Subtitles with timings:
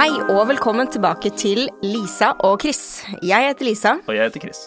[0.00, 3.02] Hei og velkommen tilbake til Lisa og Chris.
[3.20, 4.60] Jeg heter Lisa, Og jeg heter Chris.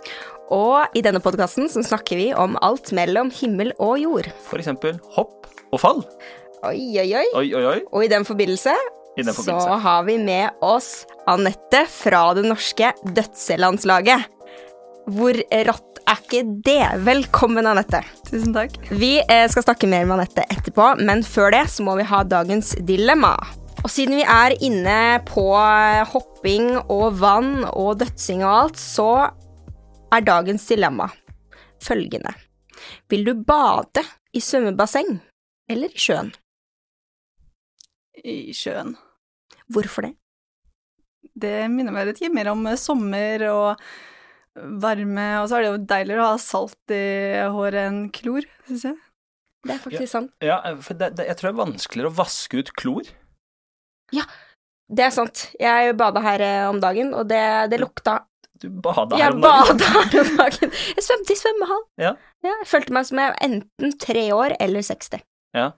[0.53, 4.27] og i denne podkasten snakker vi om alt mellom himmel og jord.
[4.45, 6.03] For eksempel hopp og fall.
[6.69, 7.25] Oi, oi, oi.
[7.33, 7.79] Oi, oi, oi.
[7.91, 8.75] Og i den forbindelse,
[9.17, 14.29] I den så har vi med oss Anette fra det norske dødselandslaget.
[15.17, 17.05] Hvor rått er ikke det?
[17.09, 18.03] Velkommen, Anette.
[18.29, 18.77] Tusen takk.
[18.91, 22.21] Vi eh, skal snakke mer med Anette etterpå, men før det så må vi ha
[22.21, 23.33] dagens dilemma.
[23.83, 24.97] Og siden vi er inne
[25.27, 29.09] på eh, hopping og vann og dødsing og alt, så
[30.13, 31.09] er dagens dilemma
[31.83, 32.31] følgende.
[33.11, 35.17] Vil du bade i svømmebasseng
[35.71, 36.31] eller i sjøen?
[38.23, 38.95] I sjøen.
[39.67, 40.13] Hvorfor det?
[41.33, 43.83] Det minner meg litt mer om sommer og
[44.83, 47.03] varme, og så er det jo deiligere å ha salt i
[47.51, 48.99] håret enn klor, syns jeg.
[49.63, 50.31] Det er faktisk sant.
[50.43, 53.11] Ja, for det, det, jeg tror det er vanskeligere å vaske ut klor.
[54.93, 55.47] Det er sant.
[55.59, 58.19] Jeg bada her eh, om dagen, og det, det lukta
[58.61, 59.79] Du bada her om dagen.
[59.79, 60.73] Jeg bada her om dagen.
[60.97, 61.85] Jeg svømte i svømmehall.
[62.03, 62.11] Ja.
[62.45, 65.23] jeg følte meg som jeg var enten tre år eller 60.
[65.57, 65.71] Ja.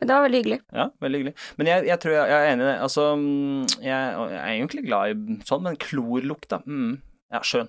[0.00, 0.56] Men det var veldig hyggelig.
[0.72, 1.32] Ja, veldig hyggelig.
[1.60, 2.76] Men jeg, jeg tror jeg, jeg er enig i det.
[2.86, 6.94] Altså, mm, jeg, jeg er egentlig glad i sånn, men klorlukta mm,
[7.36, 7.68] Ja, skjønn.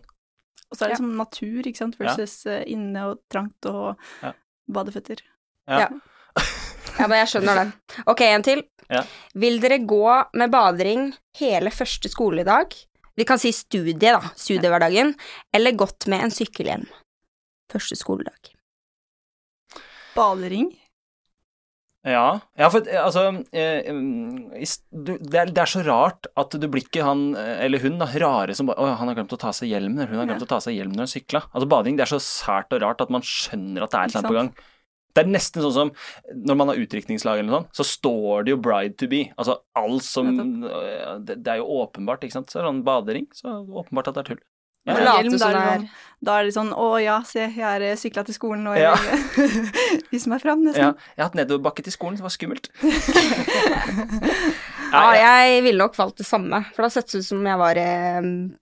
[0.72, 1.00] Og så er det Ja.
[1.02, 2.62] som natur, ikke sant, versus ja.
[2.72, 4.32] inne og trangt og Ja.
[4.72, 5.20] badeføtter.
[5.68, 5.90] Ja.
[7.00, 7.08] Ja.
[7.08, 7.74] Men jeg skjønner den.
[8.12, 8.64] Ok, en til.
[8.92, 9.04] Ja.
[9.40, 10.06] Vil dere gå
[10.38, 12.76] med badering hele første skoledag?
[13.20, 14.20] Vi kan si studie, da.
[14.36, 15.14] Studiehverdagen.
[15.56, 16.88] Eller gått med en sykkelhjelm.
[17.72, 18.52] Første skoledag.
[20.16, 20.72] Badering.
[22.02, 26.82] Ja, ja for altså eh, du, det, er, det er så rart at du blir
[26.82, 29.52] ikke han eh, eller hun da, rare som bare Å, han har glemt å ta
[29.54, 30.48] seg hjelmen, eller hun har glemt Ja.
[30.50, 31.44] å ta seg hjelmen når hun sykla.
[31.52, 34.16] Altså, bading det er så sært og rart at man skjønner at det er et
[34.16, 34.52] eller annet på gang.
[35.14, 35.92] Det er nesten sånn som
[36.48, 39.32] når man har utdrikningslag eller noe sånt, så står det jo 'bride to be'.
[39.38, 40.30] Altså alt som
[40.64, 42.50] øh, det, det er jo åpenbart, ikke sant.
[42.52, 44.42] Så er det sånn badering, så er det åpenbart at det er tull.
[44.82, 45.12] Ja, ja.
[45.22, 45.90] hjelm, da er, det det sånn,
[46.26, 48.96] da er det sånn Å ja, se, jeg har sykla til skolen, og Ja.
[48.98, 50.96] jeg vil vise meg fram, Ja, nesten.
[51.14, 52.72] jeg har hatt nedoverbakke til skolen, det var skummelt.
[54.92, 56.66] Ja, jeg ville nok valgt det samme.
[56.74, 58.18] For da har sett ut som jeg var eh,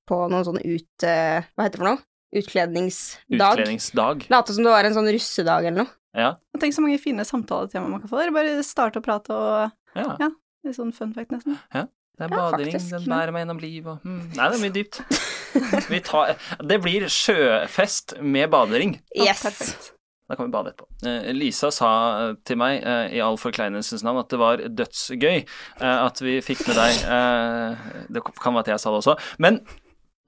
[0.05, 1.05] på noen sånn ut...
[1.07, 2.03] eh, hva heter det for noe?
[2.37, 3.55] Utkledningsdag.
[3.57, 4.27] Utkledningsdag.
[4.29, 5.95] Late som det var en sånn russedag eller noe.
[6.17, 6.31] Ja.
[6.55, 8.17] Og Tenk så mange fine samtaletemaer man kan få.
[8.17, 8.31] der.
[8.33, 10.15] bare starte å prate og ja.
[10.19, 10.29] Ja.
[10.65, 11.55] Litt sånn fun fact, nesten.
[11.71, 12.89] Det er Ja, badering, faktisk.
[12.91, 14.23] den bærer meg gjennom livet og mm.
[14.35, 14.97] Nei, det er mye dypt.
[15.93, 16.33] Vi tar,
[16.67, 18.97] det blir sjøfest med badering.
[19.15, 19.41] Yes.
[19.45, 19.93] Perfekt.
[20.29, 20.85] Da kan vi bade etterpå.
[21.09, 21.87] Eh, Lisa sa
[22.27, 26.35] eh, til meg eh, i all forkleinelsens navn at det var dødsgøy eh, at vi
[26.45, 29.15] fikk med deg eh, Det kan være at jeg sa det også.
[29.41, 29.57] Men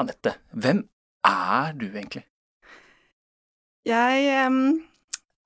[0.01, 0.81] Anette, hvem
[1.29, 2.23] er du egentlig?
[3.85, 4.57] Jeg em,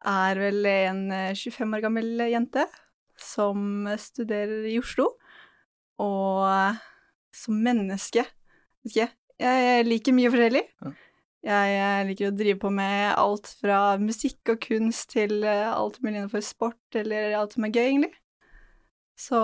[0.07, 2.65] er vel en eh, 25 år gammel jente
[3.19, 5.13] som studerer i Oslo,
[6.01, 6.81] og eh,
[7.35, 9.09] som menneske vet ikke,
[9.41, 10.63] jeg liker mye forskjellig.
[11.45, 15.99] Jeg eh, liker å drive på med alt fra musikk og kunst til eh, alt
[16.01, 18.13] mulig innenfor sport eller alt som er gøy, egentlig.
[19.19, 19.39] Så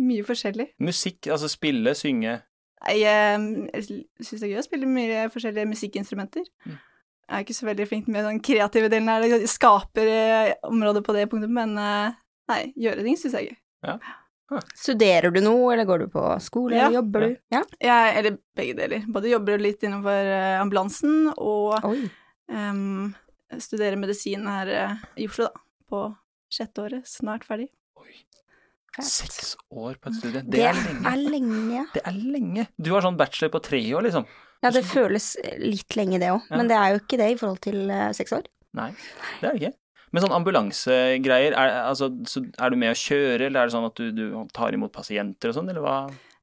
[0.00, 0.70] mye forskjellig.
[0.82, 2.38] Musikk, altså spille, synge
[2.88, 6.46] Jeg, eh, jeg syns det er gøy å spille mye forskjellige musikkinstrumenter.
[6.64, 6.78] Mm.
[7.30, 11.04] Jeg er ikke så veldig flink med den kreative delen her, jeg skaper eh, området
[11.06, 12.16] på det punktet, men eh,
[12.50, 14.00] nei, gjøre ting syns jeg er gøy.
[14.74, 16.88] Studerer du noe, eller går du på skole, Ja.
[16.88, 17.36] eller jobber du?
[17.54, 17.60] Ja.
[17.78, 19.04] Jeg, eller begge deler.
[19.14, 21.86] Både jobber litt innenfor eh, ambulansen og
[22.50, 23.12] um,
[23.62, 24.72] studerer medisin her
[25.14, 25.62] i Oslo, da.
[25.90, 26.02] På
[26.50, 27.68] sjette året, snart ferdig.
[28.02, 28.10] Oi.
[28.98, 30.42] Seks år på et studie.
[30.42, 31.10] Det, Det er lenge.
[31.10, 31.82] er lenge.
[31.94, 32.66] Det er lenge.
[32.76, 34.26] Du har sånn bachelor på tre år, liksom.
[34.60, 36.42] Ja, det føles litt lenge, det òg.
[36.50, 36.56] Ja.
[36.58, 38.48] Men det er jo ikke det i forhold til eh, seks år.
[38.76, 38.90] Nei,
[39.40, 39.76] det er det ikke.
[40.10, 43.86] Men sånn ambulansegreier, er, altså, så er du med å kjøre, eller er det sånn
[43.86, 45.96] at du, du tar imot pasienter og sånn, eller hva?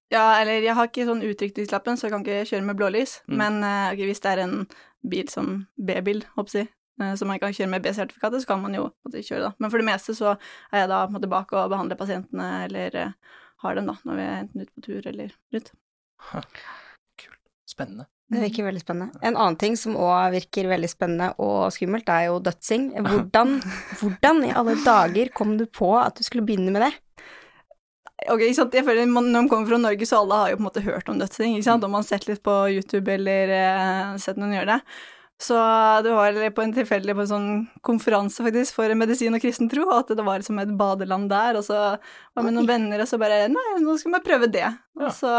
[0.10, 3.18] Ja, eller jeg har ikke sånn utrykningslappen, så jeg kan ikke kjøre med blålys.
[3.28, 3.38] Mm.
[3.42, 3.58] Men
[3.92, 4.56] okay, hvis det er en
[5.04, 8.76] bil som B-bil, håper jeg, eh, så man kan kjøre med B-sertifikatet, så kan man
[8.78, 9.52] jo kjøre, da.
[9.62, 10.34] Men for det meste så
[10.72, 13.98] er jeg da på en måte bak og behandler pasientene, eller eh, har dem, da,
[14.08, 15.74] når vi er enten ute på tur eller ut.
[17.22, 17.44] Kult.
[17.70, 18.08] Spennende.
[18.28, 19.20] Det virker veldig spennende.
[19.24, 22.90] En annen ting som òg virker veldig spennende og skummelt, er jo dødsing.
[23.08, 23.60] Hvordan,
[24.02, 26.94] hvordan i alle dager kom du på at du skulle begynne med det?
[28.28, 28.74] Ok, ikke sant?
[28.74, 30.84] Jeg føler man, Når man kommer fra Norge, så alle har jo på en måte
[30.84, 31.86] hørt om dødsing, ikke sant?
[31.86, 34.98] Om man har sett litt på YouTube eller uh, sett noen gjøre det.
[35.38, 35.58] Så
[36.02, 37.50] det var på en tilfeldig på en sånn
[37.86, 41.66] konferanse faktisk for medisin og kristen tro, at det var som et badeland der, og
[41.68, 44.66] så var jeg med noen venner, og så bare Nei, nå skal vi prøve det.
[44.66, 45.06] Ja.
[45.06, 45.34] Og så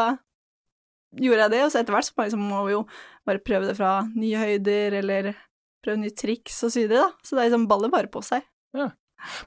[1.18, 2.84] gjorde jeg det, og så etter hvert så liksom, må vi jo
[3.26, 5.32] bare prøve det fra nye høyder, eller
[5.82, 7.26] prøve nye triks og så videre, da.
[7.26, 8.46] Så det er liksom baller bare på seg.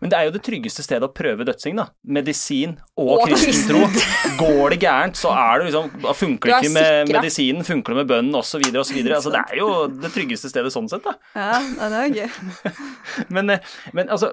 [0.02, 1.88] Men det er jo det tryggeste stedet å prøve dødsing, da.
[2.04, 4.04] Medisin og, Og kristen tro.
[4.42, 8.12] Går det gærent, så er det liksom Funker det ikke med medisinen, funker det med
[8.12, 8.62] bønnen osv.
[8.68, 9.00] osv.
[9.08, 11.16] Altså, det er jo det tryggeste stedet sånn sett, da.
[11.38, 12.78] Ja, ja, det er gøy.
[13.36, 14.32] Men, eh, men altså,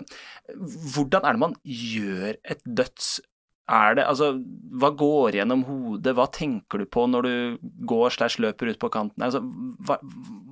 [0.95, 3.19] hvordan er det man gjør et døds...
[3.69, 4.31] Er det, altså,
[4.81, 8.89] Hva går gjennom hodet, hva tenker du på når du går slash løper ut på
[8.95, 9.21] kanten?
[9.27, 9.43] Altså,
[9.85, 9.99] hva,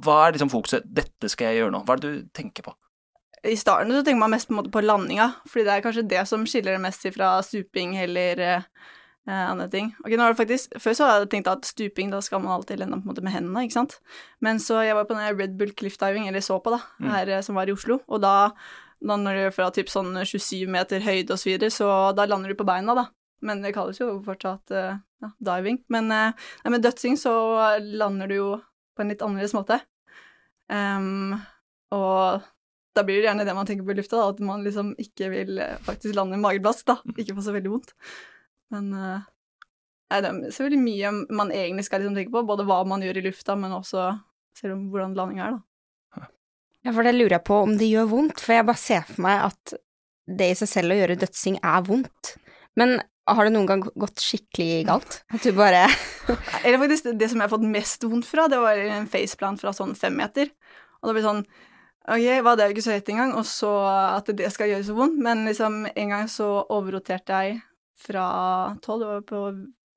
[0.05, 0.85] hva er liksom fokuset?
[0.85, 1.81] Dette skal jeg gjøre nå.
[1.89, 2.75] Hva er det du tenker på?
[3.47, 6.47] I starten så tenker man mest på, på landinga, fordi det er kanskje det som
[6.49, 8.63] skiller det mest fra stuping eller eh,
[9.29, 9.93] eh, andre ting.
[10.05, 12.81] Ok, nå det faktisk, Før så hadde jeg tenkt at stuping, da skal man alltid
[12.81, 13.99] lende på en måte med hendene, ikke sant.
[14.45, 17.11] Men så jeg var på den Red Bull Cliff Diving, eller så på, da, Mm.
[17.13, 18.35] her eh, som var i Oslo, og da,
[19.05, 22.27] da når du er fra typ sånn 27 meter høyde og så videre, så da
[22.27, 23.07] lander du på beina, da.
[23.43, 25.83] Men det kalles jo fortsatt eh, ja, diving.
[25.93, 26.33] Men nei,
[26.73, 27.33] med dødsing så
[27.85, 28.49] lander du jo
[28.97, 29.77] på en litt annerledes måte.
[30.73, 31.37] Um,
[31.95, 32.43] og
[32.97, 35.31] da blir det gjerne det man tenker på i lufta, da, at man liksom ikke
[35.33, 36.99] vil eh, faktisk lande i mageplask, da.
[37.17, 37.95] Ikke få så veldig vondt.
[38.75, 39.27] Men uh,
[40.11, 43.21] nei, det er selvfølgelig mye man egentlig skal liksom tenke på, både hva man gjør
[43.21, 44.09] i lufta, men også
[44.57, 45.63] selv om hvordan landinga er, da.
[46.87, 49.25] Ja, for det lurer jeg på om det gjør vondt, for jeg bare ser for
[49.27, 49.77] meg at
[50.39, 52.37] det i seg selv å gjøre dødsing er vondt.
[52.79, 55.21] Men har det noen gang gått skikkelig galt?
[55.35, 55.87] At du bare
[56.63, 59.63] Eller faktisk, det, det som jeg har fått mest vondt fra, det var en faceplant
[59.63, 60.53] fra sånn fem meter.
[61.01, 61.43] Og det blir sånn
[62.07, 64.87] Ok, hva, det er jo ikke så høyt engang, og så at det skal gjøre
[64.87, 67.57] så vondt, men liksom en gang så overroterte jeg
[67.99, 68.27] fra
[68.85, 69.41] tolv, det var på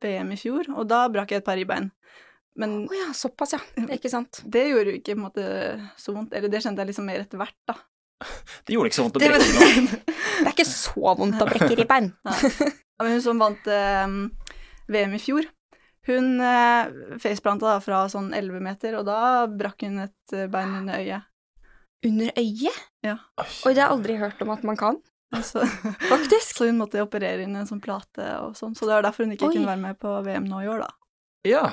[0.01, 1.91] VM i fjor, og da brakk jeg et par ribbein.
[2.59, 3.59] Men Å ja, såpass, ja.
[3.93, 4.41] Ikke sant.
[4.55, 5.45] det gjorde jo ikke på en måte
[6.01, 7.77] så vondt, eller det kjente jeg liksom mer etter hvert, da.
[8.65, 9.99] Det gjorde ikke så vondt å Det, brekke noe.
[10.09, 12.13] det er ikke så vondt å brekke ribbein.
[12.99, 14.09] Ja, men hun som vant eh,
[14.91, 15.45] VM i fjor,
[16.09, 16.89] hun eh,
[17.23, 21.28] faceplanta da fra sånn 11 meter, og da brakk hun et eh, bein under øyet.
[22.05, 22.79] Under øyet?
[23.03, 23.17] Ja.
[23.39, 24.99] Oi, det har jeg aldri hørt om at man kan.
[25.35, 25.61] Altså,
[26.11, 26.55] Faktisk.
[26.57, 29.35] så hun måtte operere inn en sånn plate og sånn, så det var derfor hun
[29.35, 29.57] ikke Oi.
[29.57, 30.89] kunne være med på VM nå i år, da.
[31.47, 31.65] Ja.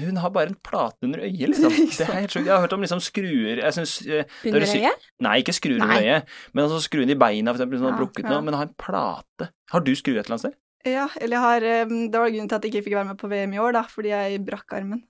[0.00, 1.74] Hun har bare en plate under øyet, liksom.
[1.98, 2.46] Det er helt sjukt.
[2.46, 5.06] Jeg har hørt om liksom skruer Jeg syns eh, Under øyet?
[5.26, 6.00] Nei, ikke skruer under Nei.
[6.06, 8.32] øyet, men altså skruene i beina, for eksempel, som Ja, brukket ja.
[8.32, 9.50] nå, men ha en plate.
[9.74, 10.58] Har du skrue et eller annet sted?
[10.88, 13.20] Ja, eller jeg har eh, Det var grunnen til at jeg ikke fikk være med
[13.20, 15.02] på VM i år, da, fordi jeg brakk armen.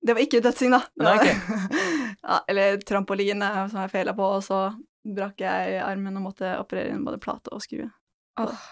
[0.00, 0.82] Det var ikke dødsing, da.
[1.02, 1.34] Nei, okay.
[2.28, 4.60] ja, eller trampoline som jeg feila på, og så
[5.08, 7.88] brakk jeg armen og måtte operere inn både plate og skrue.
[8.38, 8.66] Åh,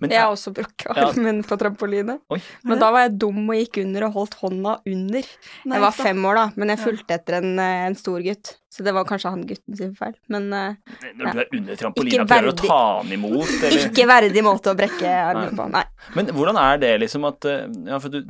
[0.00, 1.08] Men jeg har også brukket Ja.
[1.08, 2.18] armen på trampoline.
[2.30, 2.40] Oi.
[2.64, 5.22] Men da var jeg dum og gikk under og holdt hånda under.
[5.64, 8.56] Nei, Jeg var fem år da, men jeg fulgte etter en, eh, en stor gutt.
[8.70, 10.14] Så det var kanskje han gutten sin feil.
[10.28, 10.74] Men eh,
[11.18, 14.70] når du er under trampolina, prøver du å ta han imot, eller ikke verdig måte
[14.70, 15.66] å brekke armen på.
[15.72, 15.82] Nei.
[16.14, 18.20] Men hvordan er det liksom at eh, Ja, for du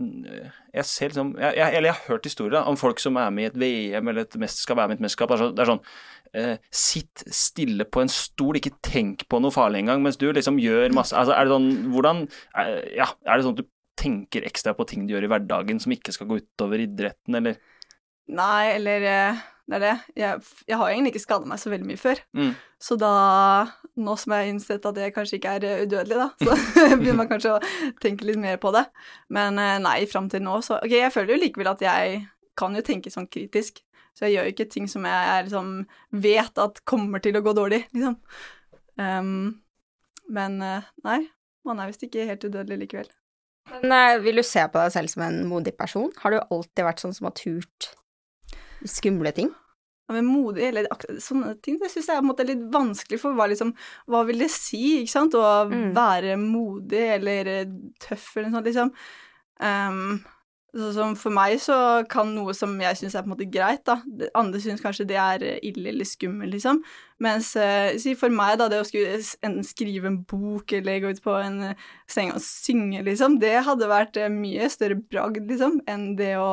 [0.73, 3.31] Jeg ser liksom jeg, jeg, Eller jeg har hørt historier da, om folk som er
[3.35, 5.29] med i et VM eller et mesterskap, være med i et mesterskap.
[5.29, 5.83] Det er sånn, det er sånn
[6.37, 10.61] eh, Sitt stille på en stol, ikke tenk på noe farlig engang, mens du liksom
[10.63, 14.47] gjør masse Altså, er det sånn Hvordan eh, Ja, er det sånn at du tenker
[14.49, 17.61] ekstra på ting du gjør i hverdagen som ikke skal gå utover idretten, eller
[18.31, 19.95] Nei, eller eh, det er det.
[20.19, 22.21] Jeg, jeg har egentlig ikke skada meg så veldig mye før.
[22.39, 22.53] Mm.
[22.79, 23.11] Så da,
[23.99, 26.55] nå som jeg har innsett at jeg kanskje ikke er eh, udødelig, da, så
[27.01, 27.61] begynner man kanskje å
[28.03, 28.85] tenke litt mer på det.
[29.35, 32.23] Men nei, fram til nå så Ok, jeg føler jo likevel at jeg
[32.61, 33.83] kan jo tenke sånn kritisk.
[34.17, 35.69] Så jeg gjør jo ikke ting som jeg jeg liksom
[36.25, 38.17] vet at kommer til å gå dårlig, liksom.
[39.01, 39.61] Um,
[40.29, 41.21] men eh, nei,
[41.65, 43.09] man er visst ikke helt udødelig likevel.
[43.71, 46.11] Men eh, vil du se på deg selv som en modig person?
[46.23, 47.91] Har du alltid vært sånn som har turt
[48.89, 49.51] skumle ting?
[50.11, 50.89] Ja, men modig, eller
[51.23, 53.71] sånne ting, det syns jeg er måte litt vanskelig, for hva liksom
[54.11, 55.93] Hva vil det si, ikke sant, å Mm.
[55.95, 58.91] være modig eller eh, tøff eller noe sånt, liksom.
[59.63, 60.25] Ehm,
[60.77, 61.77] sånn som for meg så
[62.11, 63.99] kan noe som jeg syns er på en måte greit, da
[64.39, 66.83] Andre syns kanskje det er eh, ille eller skummelt, liksom.
[67.23, 71.15] Mens eh, si for meg, da, det å skulle enten skrive en bok eller gå
[71.15, 75.81] ut på en eh, seng og synge, liksom, det hadde vært mye større bragd, liksom,
[75.91, 76.53] enn det å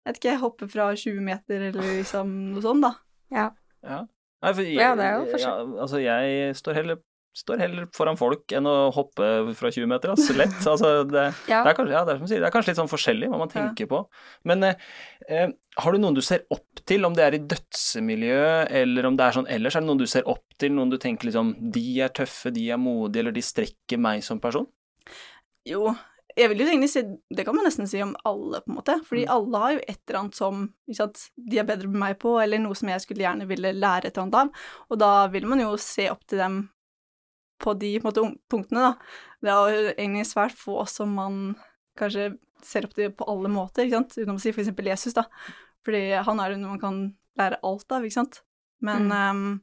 [0.00, 2.94] jeg vet ikke, hoppe fra 20 meter eller liksom noe sånt, da.
[3.34, 3.50] Ja.
[3.84, 4.00] Ja.
[4.40, 5.58] Nei, for jeg, Ja, det er jo forskjell.
[5.74, 7.00] Ja, altså, jeg står heller,
[7.36, 10.34] står heller foran folk enn å hoppe fra 20 meter, altså.
[10.36, 10.56] Lett.
[10.72, 11.62] Altså, det, Ja.
[11.64, 13.48] det, er kanskje, ja, det, er sier, det er kanskje litt sånn forskjellig hva man
[13.54, 13.60] Ja.
[13.68, 14.00] tenker på.
[14.44, 14.74] Men eh,
[15.28, 19.16] eh, har du noen du ser opp til, om det er i dødsemiljø, eller om
[19.16, 19.76] det er sånn ellers?
[19.76, 22.68] Er det noen du ser opp til, noen du tenker liksom De er tøffe, de
[22.74, 24.66] er modige, eller de strekker meg som person?
[25.68, 25.92] Jo,
[26.38, 27.02] jeg vil jo egentlig si
[27.36, 28.98] Det kan man nesten si om alle, på en måte.
[29.06, 29.30] Fordi Mm.
[29.36, 32.58] alle har jo et eller annet som sant, de er bedre med meg på, eller
[32.58, 34.50] noe som jeg skulle gjerne ville lære et eller annet av.
[34.90, 36.68] Og da vil man jo se opp til dem
[37.60, 38.92] på de på en måte, punktene, da.
[39.44, 41.40] Det er jo egentlig svært få som man
[42.00, 42.32] kanskje
[42.64, 44.16] ser opp til på alle måter, ikke sant.
[44.18, 45.24] Utenom å si for eksempel Jesus, da.
[45.86, 47.00] Fordi han er jo noe man kan
[47.40, 48.42] lære alt av, ikke sant.
[48.84, 49.30] Men Mm.
[49.30, 49.62] um,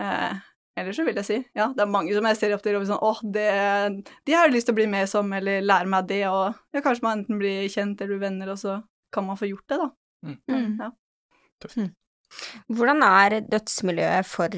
[0.00, 0.34] eh,
[0.80, 2.86] ellers så vil jeg si ja, det er mange som jeg ser opp til og
[2.88, 3.48] sånn åh, det,
[4.24, 6.80] de har jeg lyst til å bli med som, eller lære meg det, og ja,
[6.80, 8.78] kanskje man enten blir kjent eller blir venner, og så
[9.12, 9.90] kan man få gjort det, da.
[10.24, 10.78] Mm.
[10.80, 10.90] Ja.
[12.70, 14.54] Hvordan er dødsmiljøet for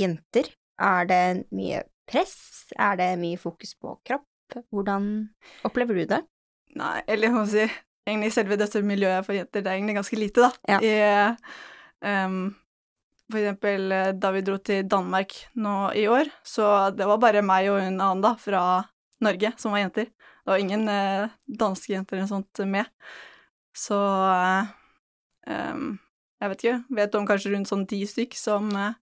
[0.00, 0.48] jenter?
[0.80, 2.34] Er det mye press?
[2.78, 4.26] Er det mye fokus på kropp?
[4.74, 5.04] Hvordan
[5.66, 6.20] opplever du det?
[6.78, 7.62] Nei, eller jeg må si
[8.08, 10.50] egentlig selve dette miljøet for jenter, det er egentlig ganske lite, da.
[10.74, 10.80] Ja.
[10.82, 12.40] I, um,
[13.30, 17.44] for eksempel eh, da vi dro til Danmark nå i år, så det var bare
[17.46, 18.62] meg og en annen da, fra
[19.22, 20.10] Norge som var jenter.
[20.10, 22.90] Det var ingen eh, danske jenter eller sånt med.
[23.76, 23.98] Så
[24.34, 24.72] eh,
[25.46, 25.92] um,
[26.40, 28.96] jeg vet ikke, vet om kanskje rundt sånn ti stykk som eh,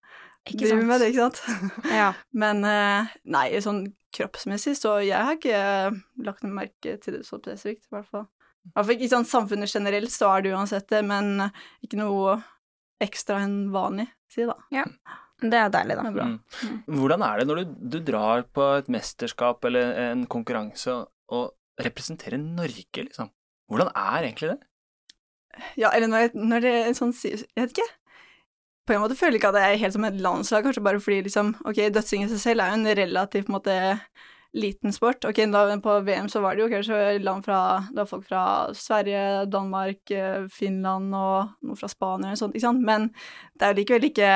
[0.56, 0.88] driver sant?
[0.88, 1.40] med det, ikke sant?
[2.00, 2.08] Ja.
[2.32, 3.84] Men eh, nei, sånn
[4.16, 8.08] kroppsmessig, så jeg har ikke eh, lagt noe merke til det så spesifikt, i hvert
[8.08, 8.28] fall.
[8.68, 12.38] I ikke sånn samfunnet generelt, så er det uansett det, men eh, ikke noe
[13.02, 14.56] ekstra enn vanlig, si da.
[14.74, 14.86] Ja.
[15.38, 16.02] Det er deilig, da.
[16.02, 16.24] Det er bra.
[16.26, 16.78] Mm.
[16.98, 20.96] Hvordan er det når du, du drar på et mesterskap eller en konkurranse
[21.30, 23.30] og representerer Norge, liksom?
[23.70, 24.58] Hvordan er egentlig det?
[25.78, 27.88] Ja, eller når, jeg, når det er sånn Jeg vet ikke.
[28.88, 31.00] På en måte føler jeg ikke at det er helt som et landslag, kanskje bare
[31.04, 33.75] fordi liksom Ok, dødsing i seg selv er jo en relativt på en måte
[34.57, 35.26] liten sport.
[35.28, 37.59] Ok, da på VM så var det jo kanskje land fra
[37.90, 42.64] Det var folk fra Sverige, Danmark, eh, Finland og noe fra Spania og sånt, ikke
[42.64, 43.11] sant, men
[43.59, 44.30] det er jo likevel ikke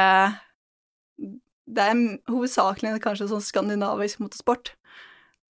[1.73, 4.75] Det er hovedsakelig kanskje sånn skandinavisk motorsport.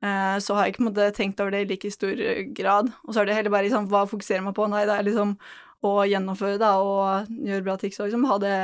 [0.05, 2.15] Eh, Så har jeg ikke på en måte tenkt over det i like stor
[2.55, 2.93] grad.
[3.07, 4.69] Og så er det heller bare liksom, hva fokuserer man på?
[4.71, 5.37] Nei, det er liksom
[5.83, 8.59] å gjennomføre da, og gjøre bra triks og liksom ha det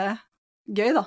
[0.68, 1.04] gøy, da.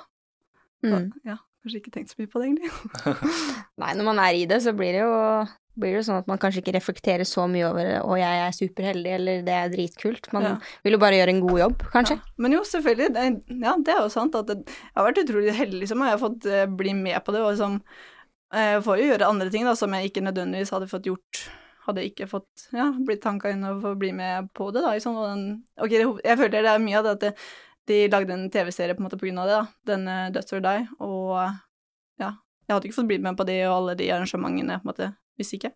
[0.82, 1.12] Så, Mm.
[1.24, 2.70] ja, kanskje ikke tenkt så mye på det, egentlig.
[3.82, 5.48] Nei, når man er i det, så blir det jo
[5.80, 9.14] blir det sånn at man kanskje ikke reflekterer så mye over 'å, jeg er superheldig',
[9.16, 10.32] eller 'det er dritkult'.
[10.34, 10.58] Man Ja.
[10.84, 12.16] vil jo bare gjøre en god jobb, kanskje.
[12.18, 12.32] Ja.
[12.36, 13.08] Men jo, selvfølgelig.
[13.14, 13.22] Det,
[13.62, 16.18] ja, det er jo sant at det, jeg har vært utrolig heldig, liksom, og jeg
[16.18, 17.80] har fått uh, bli med på det, og liksom
[18.52, 21.48] Jeg får jo gjøre andre ting, da, som jeg ikke nødvendigvis hadde fått gjort
[21.86, 24.92] hadde ikke fått ja, blitt tanka inn og få bli med på det, da.
[24.92, 27.32] Liksom, den, ok, jeg føler det er mye av det at det,
[27.90, 29.92] de lagde en TV-serie på en måte på grunn av det, da.
[29.92, 31.36] Den uh, Døds or Die, og
[32.22, 32.34] ja.
[32.62, 35.12] Jeg hadde ikke fått blitt med på det og alle de arrangementene, på en måte,
[35.36, 35.72] hvis ikke.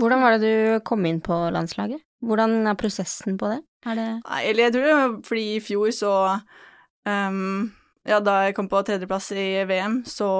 [0.00, 2.00] Hvordan var det du kom inn på landslaget?
[2.24, 3.60] Hvordan er prosessen på det?
[3.84, 6.12] Er det Nei, eller jeg tror det var fordi i fjor så
[7.08, 7.70] um,
[8.08, 10.30] Ja, da jeg kom på tredjeplass i VM, så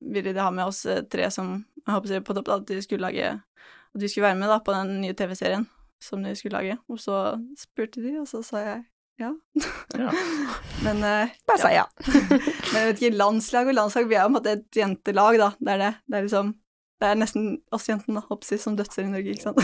[0.00, 2.82] ville de ha med oss eh, tre som jeg håper på topp, da, at de
[2.82, 5.66] skulle lage At vi skulle være med da på den nye TV-serien
[6.00, 6.76] som de skulle lage.
[6.88, 8.82] Og så spurte de, og så sa jeg
[9.16, 9.32] ja.
[9.96, 10.12] Ja.
[10.84, 11.84] Men uh, Bare si ja.
[12.72, 15.38] Men jeg vet ikke, landslag og landslag, vi er jo på en måte et jentelag,
[15.40, 15.50] da.
[15.58, 15.92] Det er det.
[16.04, 16.54] Det er liksom
[16.96, 17.46] Det er nesten
[17.76, 19.60] oss jentene, hoppsi, som dødser i Norge, ikke sant.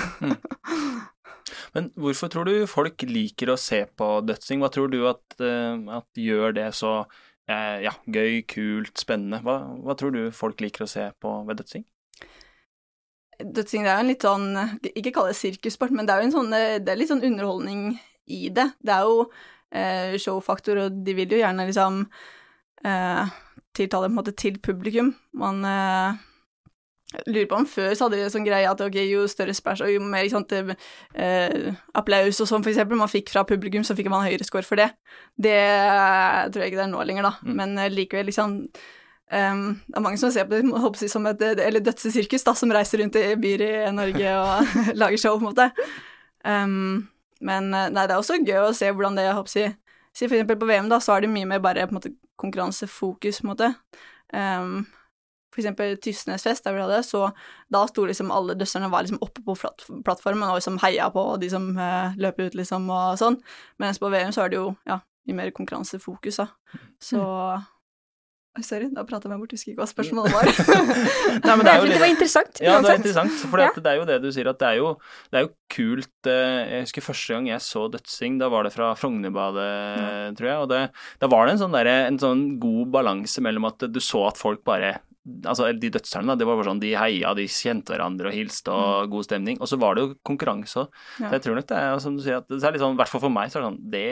[1.74, 4.60] Men hvorfor tror du folk liker å se på dødsing?
[4.60, 9.40] Hva tror du at, uh, at gjør det så uh, ja, gøy, kult, spennende?
[9.44, 11.84] Hva, hva tror du folk liker å se på ved dødsing?
[13.42, 16.28] Dødsing det er jo en litt sånn Ikke kall det sirkussport, men det er jo
[16.28, 17.80] en sånn Det er litt sånn underholdning
[18.32, 18.68] i det.
[18.82, 19.22] Det er jo
[19.72, 22.02] eh, showfaktor, og de vil jo gjerne liksom
[22.84, 23.38] eh,
[23.76, 25.12] tiltale på en måte til publikum.
[25.38, 26.20] Man eh,
[27.26, 29.84] lurer på om før så hadde de en sånn greie at ok, jo større spæsj
[29.84, 33.96] og jo mer sant, eh, applaus og sånn, for eksempel, man fikk fra publikum, så
[33.98, 34.90] fikk man høyere score for det.
[35.36, 37.54] Det eh, tror jeg ikke det er nå lenger, da, Mm.
[37.60, 38.58] men eh, likevel, liksom
[39.32, 43.00] um, Det er mange som ser på det som et eller dødsesirkus, da, som reiser
[43.00, 45.70] rundt i byer i Norge og lager show, på en måte.
[46.44, 47.08] Um,
[47.44, 49.68] men eh, nei, det er også gøy å se hvordan det jeg håper å si,
[50.18, 53.40] For eksempel på VM, da, så er det mye mer bare på en måte konkurransefokus,
[53.40, 53.70] på en måte.
[54.32, 54.82] Um,
[55.52, 57.26] for eksempel Tysnesfest, der vi hadde, så
[57.72, 59.56] da sto liksom alle døsserne var liksom oppe på
[60.04, 63.40] plattformen og liksom heia på de som uh, løper ut, liksom, og sånn.
[63.80, 66.48] Mens på VM så er det jo, ja, mye mer konkurransefokus, da.
[67.02, 67.60] Så Oi,
[68.60, 70.48] sorry, da prata jeg meg bort, husker ikke hva spørsmålet var.
[71.46, 72.60] Nei, men det er jo det var interessant.
[72.60, 74.90] Ja, det er interessant, for det er jo det du sier, at det er jo,
[75.32, 78.74] det er jo kult eh, Jeg husker første gang jeg så dødsing, da var det
[78.74, 79.70] fra Frognerbadet,
[80.36, 80.82] tror jeg, og det,
[81.22, 84.40] da var det en sånn, der, en sånn god balanse mellom at du så at
[84.40, 84.98] folk bare
[85.46, 89.12] Altså, de dødsstjernene, det var bare sånn, de heia, de kjente hverandre og hilste og
[89.12, 89.60] god stemning.
[89.62, 90.96] Og så var det jo konkurranse òg.
[91.20, 91.28] Ja.
[91.28, 92.98] Så jeg tror nok det er som du sier, at det er litt sånn, i
[92.98, 94.02] hvert fall for meg, så er det sånn Det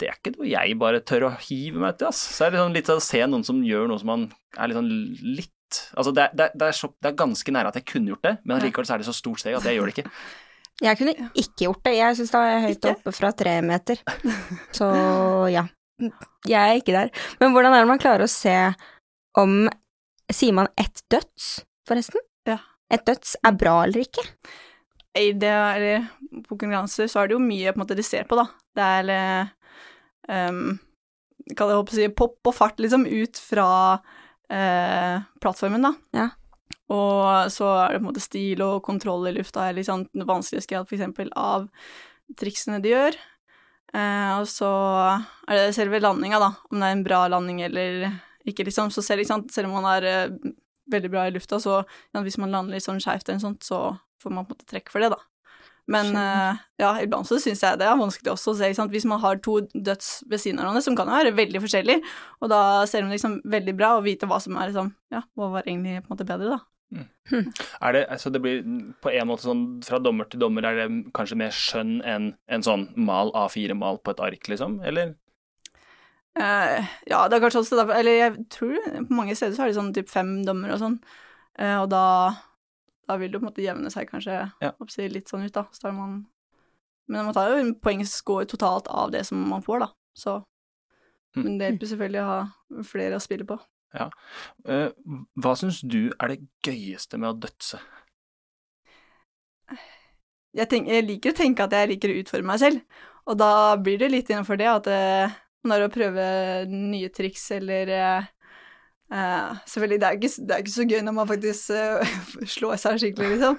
[0.00, 2.20] det er ikke noe jeg bare tør å hive meg til, ass.
[2.34, 4.24] Så er det liksom litt sånn å se noen som gjør noe som man
[4.58, 4.90] er litt sånn
[5.38, 5.50] litt
[5.96, 8.12] Altså, det, er- det, er- det, er så, det er ganske nære at jeg kunne
[8.12, 10.10] gjort det, men allikevel så er det så stort steg at jeg gjør det ikke.
[10.82, 11.92] Jeg kunne ikke gjort det.
[11.94, 12.92] Jeg syns det jeg høyt Ikke?
[12.96, 14.00] oppe fra tre meter.
[14.74, 14.86] Så
[15.52, 15.62] ja.
[16.50, 17.12] Jeg er ikke der.
[17.38, 18.54] Men hvordan er det man klarer å se
[19.38, 19.52] om
[20.34, 22.18] Sier man ett døds, forresten?
[22.50, 22.56] Ja.
[22.90, 24.24] Et døds er bra eller ikke?
[25.14, 26.08] I det, eller
[26.48, 28.48] på konkurranser så er det jo mye på en måte de ser på, da.
[28.74, 29.52] Det er eh,
[30.28, 30.76] um,
[31.44, 35.92] det jeg håpe å si, pop og fart, liksom, ut fra uh, plattformen, da.
[36.16, 36.30] Ja.
[36.92, 40.06] Og så er det på en måte stil og kontroll i lufta er litt sånn
[40.14, 41.68] vanskelighetsgrad for eksempel av
[42.40, 43.16] triksene de gjør.
[43.94, 44.70] Uh, og så
[45.46, 48.08] er det selve landinga, da, om det er en bra landing eller
[48.44, 48.90] ikke, liksom.
[48.92, 50.50] Så selv, liksom, selv om man er uh,
[50.92, 53.86] veldig bra i lufta, så ja, hvis man lander litt sånn skeivt eller sånt, så
[54.22, 55.20] får man på en måte trekk for det, da.
[55.90, 58.94] Men eh, ja, iblant så syns jeg det er vanskelig også å se, ikke sant.
[58.94, 62.12] Hvis man har to døds ved siden av hverandre, som kan jo være veldig forskjellige,
[62.40, 65.50] og da ser de liksom veldig bra, og vite hva som er liksom Ja, hva
[65.58, 66.62] var egentlig på en måte bedre, da.
[67.80, 68.62] Er det, altså det blir
[69.02, 72.64] på en måte sånn fra dommer til dommer, er det kanskje mer skjønn enn en
[72.64, 74.78] sånn mal A4-mal på et ark, liksom?
[74.86, 75.14] Eller?
[76.38, 78.74] Uh, ja, det er kanskje også derfor Eller jeg tror
[79.06, 80.96] på mange steder så har de sånn typ fem dommer og sånn,
[81.60, 82.06] uh, og da
[83.08, 84.72] da vil det på en måte jevne seg kanskje Ja.
[85.10, 85.64] litt sånn ut, da.
[85.72, 86.26] Så tar man
[87.06, 89.88] Men man tar jo en poengscore totalt av det som man får, da.
[90.16, 90.44] Så
[91.36, 91.42] Mm.
[91.44, 93.58] Men det hjelper selvfølgelig å ha flere å spille på.
[93.94, 94.08] Ja.
[95.36, 97.80] hva syns du er det gøyeste med å dødse?
[100.54, 102.82] Jeg, tenk, jeg liker å tenke at jeg liker å utfordre meg selv,
[103.26, 105.32] og da blir det litt innenfor det at eh,
[105.66, 106.26] man er å prøve
[106.70, 107.90] nye triks eller
[109.12, 112.14] eh, eh, Selvfølgelig, det er, ikke, det er ikke så gøy når man faktisk uh,
[112.56, 113.58] slår seg skikkelig, liksom,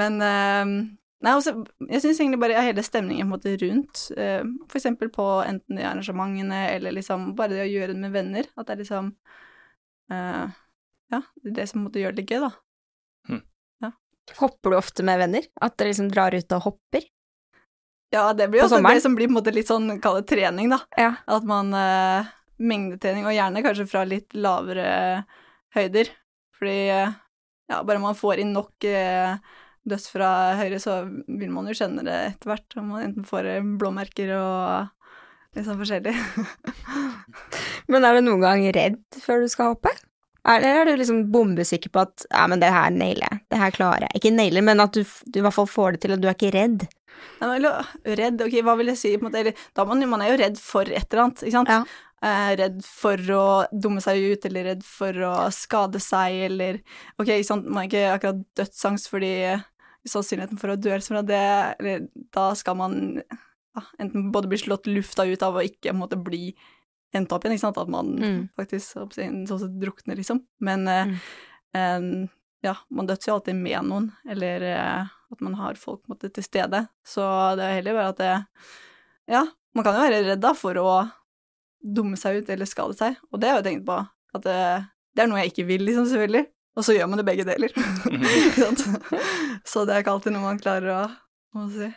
[0.00, 0.72] men uh,
[1.18, 1.50] Nei, også,
[1.90, 5.80] jeg syns egentlig bare hele stemningen på en måte rundt, uh, for eksempel på enten
[5.80, 9.12] de arrangementene eller liksom bare det å gjøre det med venner, at det er liksom
[10.14, 10.46] uh,
[11.08, 13.38] Ja, det er det som måtte gjøre det gøy, da.
[13.82, 13.94] ja
[14.38, 15.48] Hopper du ofte med venner?
[15.58, 17.08] At dere liksom drar ut og hopper?
[18.14, 18.96] Ja, det blir jo også sommeren?
[18.96, 20.80] det som blir på en måte litt sånn, kall det trening, da.
[20.96, 21.10] Ja.
[21.28, 24.88] At man eh, Mengdetrening, og gjerne kanskje fra litt lavere
[25.76, 26.10] høyder.
[26.58, 29.36] Fordi ja, bare man får inn nok eh,
[29.88, 32.78] døds fra høyre, så vil man jo kjenne det etter hvert.
[32.80, 34.88] Om man enten får eh, blåmerker og
[35.56, 36.12] litt sånn forskjellig.
[37.88, 39.92] Men er du noen gang redd før du skal hoppe?
[40.48, 43.58] Er- Eller er du liksom bombesikker på at ja, men det her nailer jeg, det
[43.60, 44.20] her klarer jeg.
[44.20, 46.36] Ikke nailer, men at du, du i hvert fall får det til, og du er
[46.36, 46.86] ikke redd.
[47.42, 47.66] Nei, men,
[48.16, 49.10] redd, ok, hva vil jeg si?
[49.18, 51.56] På en måte, eller, da man, man er jo redd for et eller annet, ikke
[51.58, 51.72] sant?
[51.74, 51.82] Ja.
[52.22, 56.80] Eh, redd for å dumme seg ut, eller redd for å skade seg, eller
[57.20, 59.30] Ok, sant, man er ikke akkurat dødsangst fordi
[60.08, 64.86] sannsynligheten for å dø fra det, eller da skal man ja, enten både bli slått
[64.90, 66.54] lufta ut av og ikke måtte bli
[67.14, 68.48] endt opp igjen, ikke sant, at man Mm.
[68.58, 70.42] faktisk sånn sett drukner, liksom.
[70.60, 72.24] Men eh, Mm.
[72.24, 72.28] eh,
[72.64, 76.42] ja, man døds jo alltid med noen, eller eh, at man har folk måtte, til
[76.42, 76.88] stede.
[77.06, 77.22] Så
[77.56, 78.44] det er heller bare at det
[79.28, 81.12] Ja, man kan jo være redd da for å
[81.78, 83.98] dumme seg ut eller skade seg, og det har jeg jo tenkt på,
[84.38, 84.60] at det,
[85.16, 86.46] det er noe jeg ikke vil, liksom, selvfølgelig.
[86.78, 87.72] Og så gjør man det begge deler.
[89.70, 91.00] Så det er ikke alltid noe man klarer å,
[91.56, 91.88] hva si,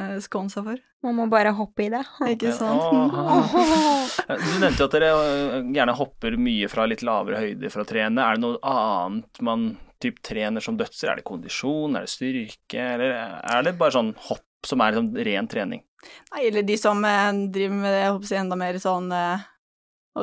[0.00, 0.80] eh, skåne seg for.
[1.04, 2.00] Man må bare hoppe i det.
[2.32, 2.80] Ikke sant?
[4.28, 7.88] Du nevnte jo at dere øh, gjerne hopper mye fra litt lavere høyder for å
[7.88, 8.24] trene.
[8.24, 9.68] Er det noe annet man
[10.02, 11.12] typ trener som dødser?
[11.12, 15.12] Er det kondisjon, er det styrke, eller er det bare sånn hopp som er liksom
[15.28, 15.84] ren trening?
[16.32, 19.10] Nei, eller de som eh, driver med det, jeg håper å si, enda mer sånn
[19.14, 19.46] eh,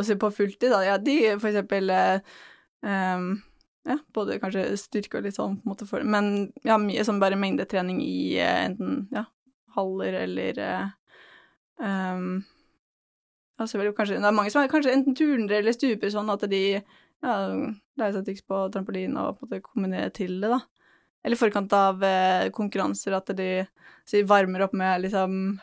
[0.06, 0.82] si, på fulltid, da.
[0.86, 2.36] Ja, de for eksempel eh,
[2.88, 3.30] ehm,
[3.86, 7.22] ja, både kanskje styrke og litt sånn, på en måte, for, men ja, mye sånn
[7.22, 9.26] bare mengdetrening i eh, enten ja,
[9.76, 10.86] haller eller ja,
[13.60, 16.62] selvfølgelig kanskje Det er mange som er kanskje enten turnere eller stuper sånn at de
[16.72, 17.34] ja,
[18.00, 20.62] lærer seg triks på trampoline og på en måte kombinerer til det, da.
[21.26, 23.50] Eller i forkant av eh, konkurranser, at de
[24.06, 25.58] si, varmer opp med liksom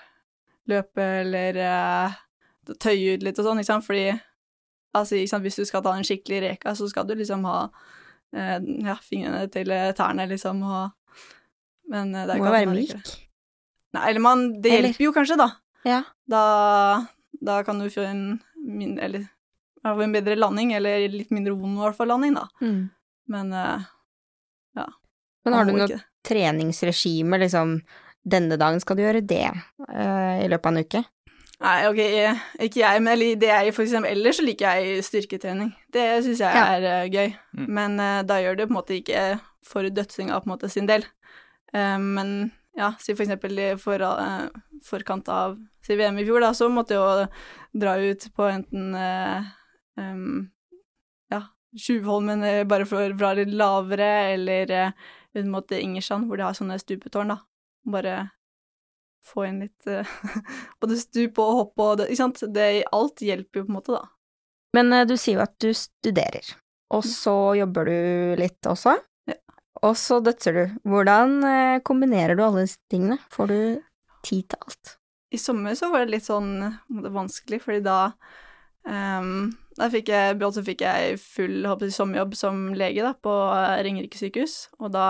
[0.70, 2.16] løpe eller eh,
[2.83, 5.94] tøye ut litt og sånn, ikke sant, fordi altså, ikke sant, hvis du skal ta
[5.96, 7.59] en skikkelig reka, så skal du liksom ha
[8.35, 10.98] eh, ja, fingrene til eh, tærne, liksom, og
[11.92, 13.14] Men eh, det er ikke Må være myk.
[13.92, 15.48] Nei, eller man Det Eller- hjelper jo kanskje, da.
[15.85, 16.03] Ja.
[16.31, 16.42] Da,
[17.42, 19.27] da kan du få en mindre Eller
[20.07, 22.46] en bedre landing, eller litt mindre vond i hvert fall landing, da.
[22.62, 22.85] Mm.
[23.35, 23.90] Men eh,
[25.44, 27.81] Men har du noe treningsregime, liksom
[28.22, 31.02] denne dagen skal du gjøre det uh, i løpet av en uke?
[31.62, 35.05] Nei, ok, eh, ikke jeg, men eller det jeg for eksempel Ellers så liker jeg
[35.07, 35.68] styrketrening.
[35.94, 36.64] Det syns jeg Ja.
[36.74, 37.37] er eh, gøy.
[37.55, 37.66] Mm.
[37.68, 39.26] Men uh, da gjør det på en måte ikke
[39.66, 41.07] for dødsinga på en måte sin del.
[41.72, 44.02] Men ja, si for eksempel i for,
[44.85, 48.90] forkant av si VM i fjor, da, så måtte jeg jo dra ut på enten
[49.96, 50.50] em,
[51.33, 51.40] ja,
[51.72, 54.74] Tjuvholmen bare for å dra litt lavere, eller
[55.38, 57.38] ut mot Ingersand, hvor de har sånne stupetårn, da.
[57.92, 58.16] Bare
[59.23, 60.09] få inn litt eh,
[60.83, 62.42] både stup og hopp og det, ikke sant.
[62.55, 64.09] Det, alt hjelper jo på en måte, da.
[64.77, 66.55] Men eh, du sier jo at du studerer,
[66.92, 68.97] og så jobber du litt også.
[69.31, 69.38] Ja.
[69.87, 70.64] Og så dødser du.
[70.88, 73.21] Hvordan eh, kombinerer du alle disse tingene?
[73.33, 73.61] Får du
[74.27, 74.97] tid til alt?
[75.33, 76.59] I sommer så var det litt sånn
[76.92, 77.99] vanskelig, fordi da
[78.85, 83.80] ehm, da fikk jeg, så fikk jeg full jeg, sommerjobb som lege da, på eh,
[83.87, 85.06] Ringerike sykehus, og da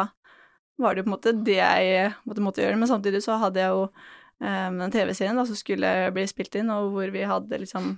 [0.81, 3.61] var det jo på en måte det jeg måtte, måtte gjøre, men samtidig så hadde
[3.61, 7.95] jeg jo um, den TV-serien som skulle bli spilt inn, og hvor vi hadde liksom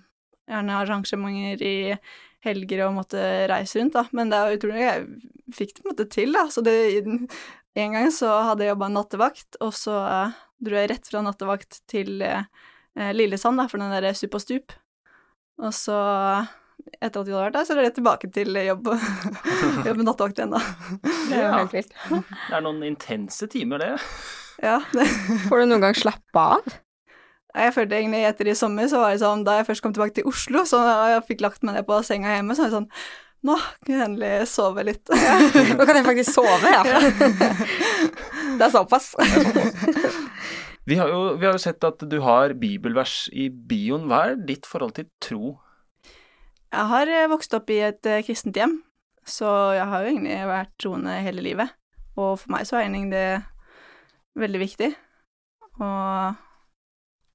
[0.51, 1.77] gjerne arrangementer i
[2.45, 5.07] helger og måtte reise rundt, da, men det er utrolig jeg
[5.55, 8.93] fikk det på en måte til, da, så det en gang så hadde jeg jobba
[8.93, 12.45] nattevakt, og så uh, dro jeg rett fra nattevakt til uh,
[13.17, 14.77] Lillesand, da, for den derre Stup og stup.
[15.63, 15.97] Og så,
[16.99, 18.89] etter at vi hadde vært der, så er det rett tilbake til jobb,
[19.87, 20.63] jobb med nattevakt igjen, da.
[21.29, 21.59] Det er jo Ja.
[21.61, 21.93] helt vilt.
[22.49, 23.93] Det er noen intense timer, det.
[24.63, 25.07] Ja, det,
[25.49, 26.81] Får du noen gang slappe av?
[27.55, 30.17] jeg følte egentlig etter i sommer, så var det sånn, da jeg først kom tilbake
[30.17, 30.81] til Oslo, så
[31.13, 32.89] jeg fikk lagt meg ned på senga hjemme, så var det sånn,
[33.47, 33.55] nå
[33.87, 35.13] kan jeg endelig sove litt.
[35.79, 36.83] Nå kan jeg faktisk sove, ja.
[38.59, 39.13] Det er såpass.
[40.85, 44.05] Vi har, jo, vi har jo sett at du har bibelvers i bioen.
[44.11, 45.55] Hva er ditt forhold til tro?
[46.75, 48.77] Jeg har eh, vokst opp i et eh, kristent hjem,
[49.25, 51.73] så jeg har jo egentlig vært troende hele livet.
[52.19, 54.91] Og for meg så er egentlig det veldig viktig.
[55.79, 56.35] Og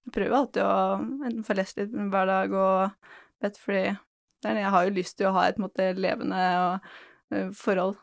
[0.05, 3.09] jeg prøver alltid å enten få lest litt hver dag og
[3.41, 6.45] bedt, fordi det er det jeg har jo lyst til å ha et måte, levende
[6.61, 6.93] og,
[7.33, 7.97] eh, forhold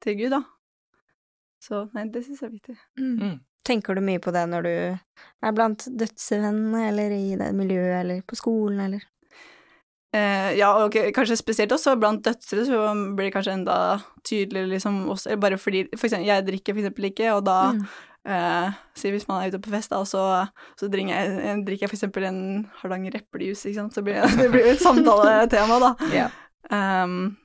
[0.00, 0.42] til Gud, da.
[1.60, 2.80] Så nei, det syns jeg er viktig.
[2.96, 3.40] Mm.
[3.66, 4.72] Tenker du mye på det når du
[5.44, 9.06] er blant dødsvennene, eller i det miljøet, eller på skolen, eller
[10.12, 12.78] Eh, ja, og kanskje spesielt også blant døtre så
[13.14, 13.76] blir det kanskje enda
[14.26, 17.84] tydeligere liksom også, bare fordi For eksempel, jeg drikker for eksempel ikke, og da Mm.
[18.26, 21.86] eh, Si hvis man er ute på fest, da, så, så drikker jeg, eh, drikker
[21.86, 22.40] jeg for eksempel en
[22.82, 25.94] Hardanger eplejus, ikke sant, så blir det, det blir jo et samtaletema, da.
[26.10, 26.30] yeah.
[26.72, 27.36] Um,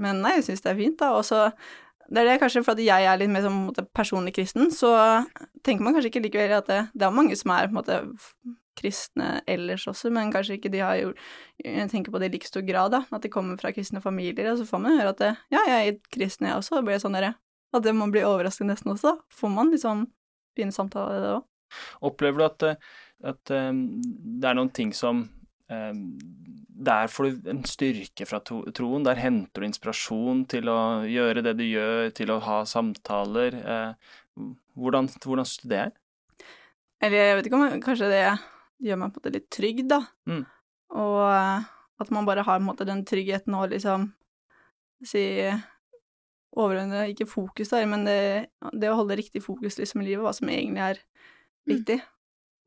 [0.00, 1.12] men nei, jeg syns det er fint, da.
[1.20, 1.50] Og så
[2.08, 4.92] det er det kanskje fordi jeg er litt mer sånn, måte, personlig kristen, så
[5.64, 8.02] tenker man kanskje ikke likevel at det, det er mange som er måte
[8.74, 11.20] kristne ellers også, men kanskje ikke de har gjort
[11.92, 14.58] tenker på det i like stor grad, da, at de kommer fra kristne familier, og
[14.60, 17.02] så får man høre at det, ja, jeg er kristen, jeg også, og det blir
[17.02, 17.34] sånn derre
[17.74, 19.16] At det man blir overrasket nesten også.
[19.34, 20.04] Får man liksom
[20.54, 21.46] fine samtaler i det òg.
[22.06, 22.76] Opplever du at, eh,
[23.30, 25.24] at eh, det er noen ting som
[25.66, 25.90] eh,
[26.74, 29.04] Der får du en styrke fra troen.
[29.06, 33.60] Der henter du inspirasjon til å gjøre det du gjør, til å ha samtaler.
[33.62, 35.92] Eh, hvordan, hvordan studerer?
[35.92, 36.48] er?
[37.04, 38.24] Eller jeg vet ikke om kanskje det
[38.84, 40.00] gjør meg på en måte litt trygg, da.
[40.30, 40.42] Mm.
[40.98, 41.70] Og eh,
[42.02, 44.08] at man bare har måte den tryggheten og liksom
[45.04, 45.24] si
[46.54, 48.18] overordnet ikke fokus der, men det,
[48.72, 51.00] det å holde riktig fokus liksom i livet, hva som egentlig er
[51.68, 51.98] viktig.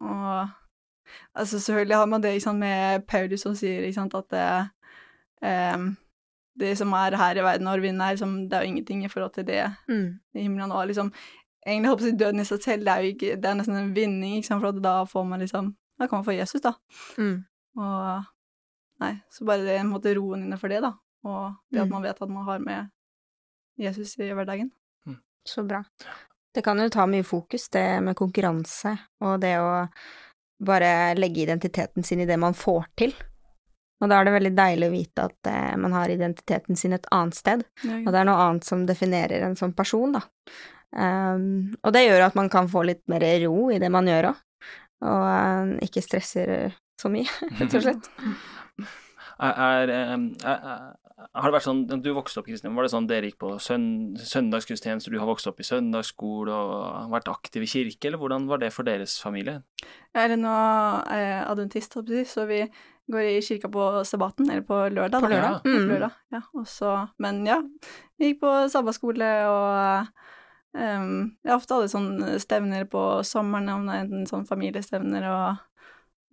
[0.04, 0.56] Og
[1.36, 4.70] altså selvfølgelig har man det ikke sant, med Paulus som sier ikke sant, at det,
[5.50, 5.98] em,
[6.60, 9.08] det som er her i verden og vinden er, liksom, det er jo ingenting i
[9.12, 10.20] forhold til det mm.
[10.36, 11.14] i himmelen og liksom
[11.68, 13.96] Egentlig håper jeg døden i seg selv, det er jo ikke Det er nesten en
[13.96, 16.72] vinning, ikke sant, for at da får man liksom Da kan man få Jesus, da.
[17.18, 17.44] Mm.
[17.78, 18.24] Og
[19.00, 20.94] Nei, så bare det en måte roen inne for det, da.
[21.28, 21.92] Og det at Mm.
[21.92, 22.88] man vet at man har med
[23.78, 24.72] Jesus i hverdagen.
[25.46, 25.84] Så bra.
[26.56, 29.88] Det kan jo ta mye fokus, det med konkurranse, og det å
[30.60, 33.14] bare legge identiteten sin i det man får til.
[34.02, 37.08] Og da er det veldig deilig å vite at eh, man har identiteten sin et
[37.14, 37.64] annet sted,
[38.06, 40.22] og det er noe annet som definerer en sånn person, da.
[40.98, 44.30] Um, og det gjør at man kan få litt mer ro i det man gjør
[44.30, 44.44] òg,
[45.04, 47.28] og uh, ikke stresser så mye,
[47.60, 48.12] rett og slett.
[49.40, 50.18] Er, eh,
[51.38, 54.16] har det vært sånn Du vokste opp kristen, var det sånn dere gikk på søn,
[54.18, 58.62] søndagsgudstjenester, du har vokst opp i søndagsskole og vært aktiv i kirke, eller hvordan var
[58.62, 59.62] det for deres familie?
[60.16, 60.54] Jeg er nå
[61.14, 62.62] eh, adventist, så vi
[63.12, 65.22] går i kirka på sabbaten, eller på lørdag.
[65.22, 65.36] På da.
[65.36, 65.62] lørdag?
[65.66, 65.90] Ja, Mm.
[65.90, 66.42] lørdag, ja.
[66.56, 67.62] Også, men ja,
[68.20, 70.08] vi gikk på sabbaskole og
[70.74, 75.24] um, Jeg har ofte hadde sånne stevner på sommeren, om det er enten sånn familiestevner
[75.32, 75.64] og,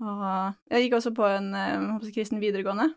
[0.04, 2.90] og Jeg gikk også på en jeg, kristen videregående,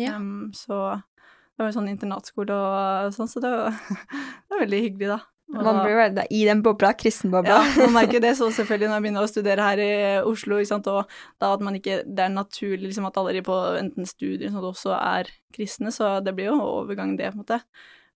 [0.00, 0.16] Ja.
[0.16, 3.70] um, så det var en sånn internatskole og sånn, så det var,
[4.48, 5.20] det var veldig hyggelig, da.
[5.52, 7.58] Og- Man blir jo i den bobla, kristenbobla.
[7.60, 11.10] ja, man merker det så selvfølgelig når man begynner å studere her i Oslo, og
[11.38, 14.64] da at man ikke Det er naturlig liksom at alle de på enten studier sånn,
[14.64, 17.60] også er kristne, så det blir jo overgang, det, på en måte.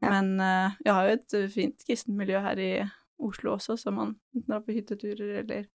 [0.01, 0.11] Ja.
[0.11, 2.71] Men uh, jeg har jo et fint kristent miljø her i
[3.21, 5.67] Oslo også, så man drar på hytteturer eller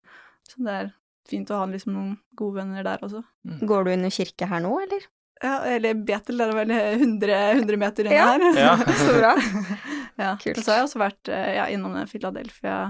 [0.49, 0.91] sånn det er
[1.31, 3.23] fint å ha liksom noen gode venner der også.
[3.67, 5.07] Går du under kirke her nå, eller?
[5.41, 8.27] Ja, eller Betel, det er vel 100, 100 meter unna Ja.
[8.35, 8.59] her.
[8.61, 8.75] Ja.
[9.07, 9.31] Så bra.
[10.25, 10.35] ja.
[10.43, 10.59] Kult.
[10.59, 12.81] Og så har jeg også vært eh, ja, innom Philadelphia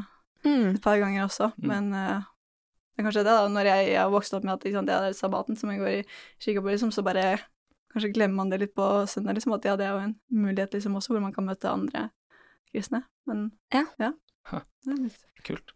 [0.41, 0.71] Mm.
[0.75, 1.67] et par ganger også, Mm.
[1.69, 2.23] men uh,
[2.97, 4.95] det er kanskje det, da, når jeg, jeg har vokst opp med at liksom, det
[4.97, 6.05] er sabbaten som jeg går i
[6.41, 7.27] kirka på, liksom, så bare
[7.93, 10.73] kanskje glemmer man det litt på søndag, liksom, at ja, det er jo en mulighet
[10.79, 12.07] liksom også, hvor man kan møte andre
[12.73, 13.85] kristne, men Ja.
[14.01, 14.11] ja.
[14.51, 14.63] Ha.
[14.87, 15.71] Det litt- Kult.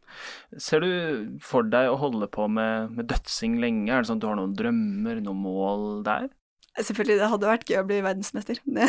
[0.61, 3.89] Ser du for deg å holde på med, med dødsing lenge?
[3.89, 6.27] Er det sånn at du har noen drømmer, noen mål der?
[6.75, 8.59] Selvfølgelig, det hadde vært gøy å bli verdensmester.
[8.67, 8.89] Det,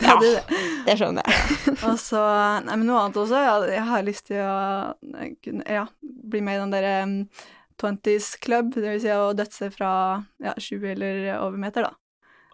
[0.00, 0.60] det hadde det.
[0.84, 1.74] Det skjønner jeg.
[1.86, 2.20] Og så
[2.66, 3.38] Nei, men noe annet også.
[3.38, 4.54] Jeg, jeg har lyst til å
[5.22, 7.14] eh, kunne, ja, bli med i den derre um,
[7.80, 9.92] 20s club, det vil si å dødse fra
[10.42, 11.94] ja, 20 eller over meter, da.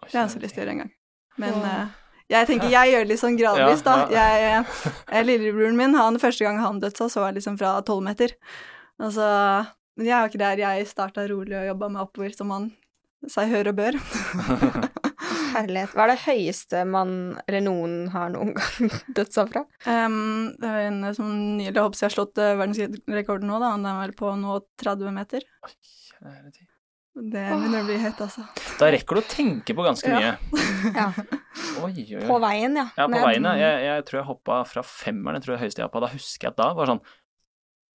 [0.05, 0.93] Det har jeg også lyst til å gjøre en gang.
[1.41, 1.97] Men eh,
[2.31, 3.95] jeg tenker jeg gjør det litt sånn gradvis, da.
[4.11, 4.63] Jeg,
[5.11, 8.35] eh, Lillebroren min, han, første gang han dødsa, så var det liksom fra 12 meter.
[9.01, 9.27] Altså,
[9.97, 10.63] men jeg er jo ikke der.
[10.63, 12.71] Jeg starta rolig og jobba meg oppover, som man
[13.29, 13.99] seg hør og bør.
[15.51, 15.91] Herlighet.
[15.91, 17.13] Hva er det høyeste man,
[17.43, 19.65] eller noen, har noen gang dødsa fra?
[19.83, 23.75] Um, det er en som nylig jeg har slått uh, verdensrekorden nå, da.
[23.75, 25.47] Han er vel på nå 30 meter.
[25.67, 26.70] Kjære tid.
[27.11, 28.45] Det begynner å bli høyt, altså.
[28.79, 30.35] Da rekker du å tenke på ganske mye.
[30.95, 31.09] Ja.
[31.83, 32.23] Oi, oi, oi.
[32.25, 32.87] På veien, ja.
[32.97, 33.21] Ja, på Ned.
[33.27, 33.51] veien, ja.
[33.59, 36.01] Jeg, jeg tror jeg hoppa fra femmeren, jeg tror jeg høyeste jeg hoppa.
[36.05, 37.01] Da husker jeg at da var sånn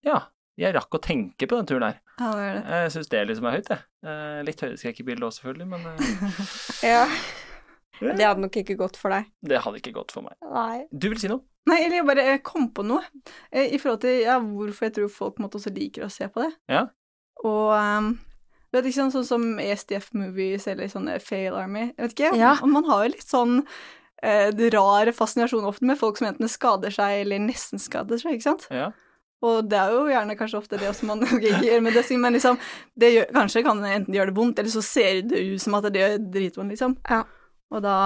[0.07, 0.19] Ja,
[0.61, 1.97] jeg rakk å tenke på den turen her.
[2.21, 2.61] Ja, det det.
[2.85, 3.83] Jeg syns det liksom er høyt, jeg.
[4.07, 6.39] Eh, Litt høydeskrekk-bilde òg, selvfølgelig, men eh,
[6.93, 7.03] Ja.
[7.97, 9.29] Det hadde nok ikke gått for deg.
[9.49, 10.37] det hadde ikke gått for meg.
[10.45, 10.85] Nei.
[10.93, 11.41] Du vil si noe?
[11.67, 13.03] Nei, eller jeg bare kom på noe
[13.51, 16.45] eh, i forhold til ja, hvorfor jeg tror folk måtte også liker å se på
[16.45, 16.53] det.
[16.71, 16.85] Ja.
[17.43, 18.13] Og um,
[18.77, 21.87] du vet ikke sånn, sånn som ESDF-movies eller sånne Fail Army.
[21.97, 22.55] Jeg vet ikke, Ja.
[22.67, 23.63] man har jo litt sånn
[24.23, 28.49] eh, rar fascinasjon ofte med folk som enten skader seg eller nesten skader seg, ikke
[28.49, 28.67] sant?
[28.71, 28.91] Ja.
[29.45, 32.33] Og det er jo gjerne kanskje ofte det også man ikke gjør med dødsing, men
[32.37, 32.57] liksom
[32.99, 35.89] det gjør, Kanskje kan enten gjøre det vondt, eller så ser det ut som at
[35.93, 36.97] det gjør dritvondt, liksom.
[37.11, 37.23] Ja.
[37.71, 37.99] Og da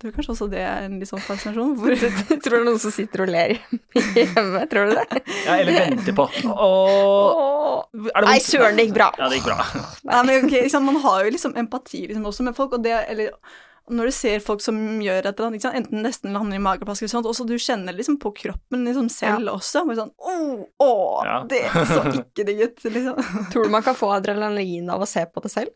[0.00, 1.74] tror er kanskje også det er en litt sånn fascinasjon.
[1.80, 4.64] Hvor, Tror du det er noen som sitter og ler hjemme?
[4.72, 5.22] Tror du det?
[5.46, 6.26] ja eller venter på.
[6.52, 9.10] Åh, er Nei, søren, det gikk bra.
[9.18, 9.62] Ja, det gikk bra.
[10.10, 12.92] Nei, men ok, liksom, Man har jo liksom empati liksom, også med folk, og det,
[13.12, 13.32] eller
[13.86, 17.12] når du ser folk som gjør et eller annet, enten nesten lander i mageplask eller
[17.12, 19.84] sånt, også du kjenner liksom på kroppen liksom selv også.
[19.86, 20.34] Bare sånn Å,
[20.82, 20.90] å
[21.26, 21.36] Ja.
[21.46, 23.20] det så ikke digg ut, liksom.
[23.52, 25.70] Tror du man kan få adrenalin av å se på det selv?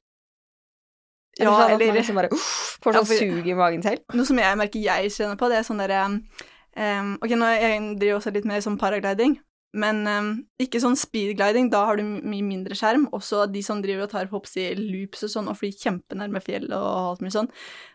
[1.45, 4.05] Ja, sånn at eller man liksom bare uff, får sånn for- sug i magen selv?
[4.15, 7.87] Noe som jeg merker jeg kjenner på, det er sånn derre um, Ok, nå jeg
[8.01, 9.39] driver også litt mer sånn paragliding,
[9.73, 13.05] men um, ikke sånn speedgliding, da har du mye mindre skjerm.
[13.15, 16.67] Også de som driver og tar hopps i loops og sånn, og flyr kjempenærme fjell
[16.75, 17.51] og alt mulig sånn,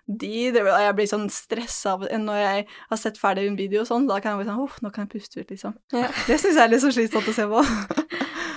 [0.07, 3.89] de driver, og jeg blir sånn stressa når jeg har sett ferdig en video og
[3.89, 5.75] sånn, da kan jeg bli sånn Uff, nå kan jeg puste ut, liksom.
[5.91, 6.07] Ja.
[6.29, 7.65] Det syns jeg er litt så slitsomt å se på.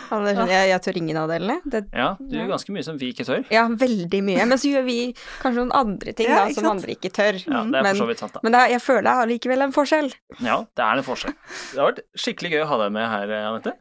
[0.09, 1.59] Ja, sånn, jeg, jeg tør ingen av delene.
[1.64, 3.44] Det, Ja, du gjør ganske mye som vi ikke tør.
[3.53, 4.47] ja, veldig mye.
[4.49, 4.99] Men så gjør vi
[5.42, 6.73] kanskje noen andre ting Ja, da, som sant?
[6.77, 7.40] andre ikke tør.
[7.44, 8.40] Ja, det er men for så vidt sant, da.
[8.42, 10.12] men det er, jeg føler jeg har likevel en forskjell.
[10.40, 11.35] Ja, det er en forskjell.
[11.75, 13.77] Det har vært skikkelig gøy å ha deg med her, Anette.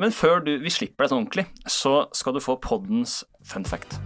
[0.00, 3.98] Men før du, vi slipper deg sånn ordentlig, så skal du få poddens fun fact.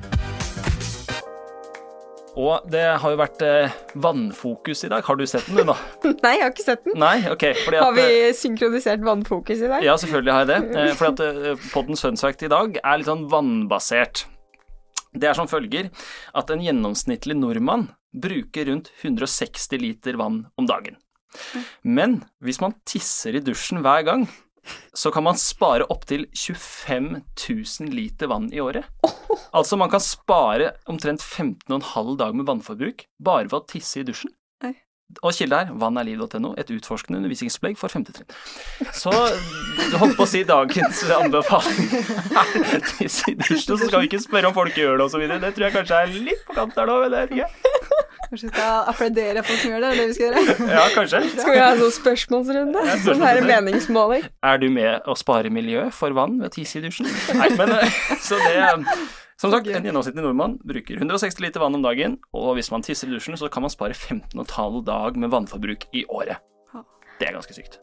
[2.37, 5.05] Og det har jo vært eh, vannfokus i dag.
[5.07, 5.77] Har du sett den, du, nå?
[6.25, 6.99] Nei, jeg har ikke sett den.
[7.01, 7.17] Nei?
[7.33, 7.47] Ok.
[7.65, 9.85] Fordi at, Har vi eh, synkronisert vannfokus i dag?
[9.87, 10.83] Ja, selvfølgelig har jeg det.
[10.83, 14.27] Eh, fordi at poddens fun fact i dag er litt sånn vannbasert.
[15.17, 15.89] Det er som følger
[16.37, 21.01] at en gjennomsnittlig nordmann bruker rundt 160 liter vann om dagen.
[21.85, 24.29] Men hvis man tisser i dusjen hver gang,
[24.97, 28.89] så kan man spare opptil 25 000 liter vann i året.
[29.53, 34.35] Altså man kan spare omtrent 15,5 dag med vannforbruk bare ved å tisse i dusjen.
[35.23, 38.27] Og kilde her, vannærliv.no, et utforskende undervisningsopplegg for femte trinn.
[38.91, 41.93] Så du holdt på å si dagens anbefaling
[42.43, 45.23] er tisse i dusjen, så skal vi ikke spørre om folk gjør det osv.
[45.31, 47.76] Det tror jeg kanskje er litt på kant der nå, men det er ikke.
[48.27, 50.71] Kanskje vi skal applaudere folk som gjør det, er det vi skal gjøre?
[50.73, 51.21] Ja, kanskje.
[51.37, 52.83] Skal vi ha en sånn spørsmålsrunde?
[52.89, 54.27] Ja, Sånn her meningsmåling?
[54.51, 57.07] Er du med å spare miljø for vann ved tisse i dusjen?
[57.39, 58.57] Nei, men eh, så det
[59.39, 63.11] Som sagt, en gjennomsnittlig nordmann bruker 160 liter vann om dagen, og hvis man tisser
[63.11, 66.41] i dusjen, så kan man spare 15,5 dag med vannforbruk i året.
[67.21, 67.79] Det er ganske sykt.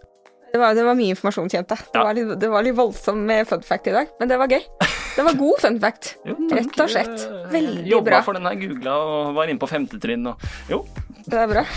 [0.53, 1.87] Det var, det var mye informasjon, kjente jeg.
[1.93, 2.35] Det, Ja.
[2.41, 4.61] det var litt voldsom med fun fact i dag, men det var gøy.
[5.15, 6.15] Det var god fun fact.
[6.25, 7.27] Jo, Rett og slett.
[7.51, 8.21] Veldig Jobba bra.
[8.25, 10.83] for den her, googla og var inne på femte trinn og Jo.
[11.27, 11.65] Det er bra.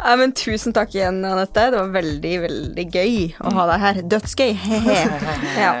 [0.00, 1.64] Ja, men tusen takk igjen, Anette.
[1.72, 3.98] Det var veldig, veldig gøy å ha deg her.
[4.12, 4.52] Dødsgøy.
[4.62, 4.94] He-he.
[5.60, 5.72] Ja.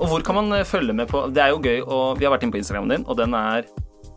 [0.00, 2.34] Og hvor kan man eh, følge med på Det er jo gøy, og vi har
[2.34, 3.64] vært inne på Instagramen din, og den er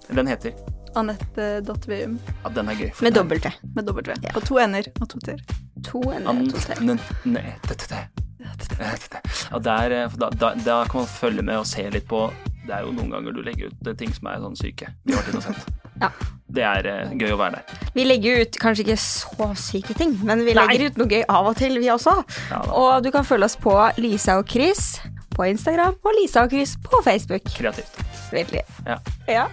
[0.09, 0.55] Den heter
[0.97, 2.89] Anette.veum Ja, den er gøy.
[2.97, 3.53] for Med dobbelt V.
[3.75, 4.17] med dobbelt V.
[4.33, 5.43] Og to n-er og to t-er.
[5.91, 8.01] To n An- to T.
[9.51, 12.27] Ja, der, eh, da, da, da kan man følge med og se litt på
[12.67, 14.91] Det er jo noen ganger du legger ut eh, ting som er sånn syke.
[15.07, 15.67] Vi har vært inne sett.
[15.97, 16.11] Ja.
[16.53, 17.85] Det er uh, gøy å være der.
[17.95, 21.49] Vi legger ut kanskje ikke så syke ting, men vi legger ut noe gøy av
[21.49, 22.13] og til, vi også.
[22.51, 22.59] Ja.
[22.77, 24.99] Og du kan følge oss på Lisa og Chris
[25.33, 27.49] på Instagram og Lisa og Chris på Facebook.
[27.57, 27.97] Kreativt.
[28.29, 28.61] Veldig.
[28.85, 28.99] Ja.
[29.25, 29.47] Ja.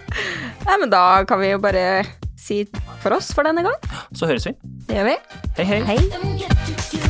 [0.67, 2.05] Nei, men da kan vi jo bare
[2.37, 2.61] si
[3.01, 3.89] for oss for denne gang.
[4.13, 4.53] Så høres vi.
[4.85, 5.19] Det gjør vi.
[5.57, 5.83] Hei, hei.
[5.95, 7.04] Hei.